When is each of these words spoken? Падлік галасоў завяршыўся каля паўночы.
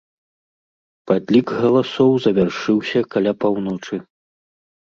Падлік 1.11 1.47
галасоў 1.59 2.11
завяршыўся 2.25 2.99
каля 3.17 3.31
паўночы. 3.47 3.95